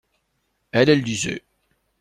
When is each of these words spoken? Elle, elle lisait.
Elle, 0.71 0.89
elle 0.89 1.01
lisait. 1.03 1.43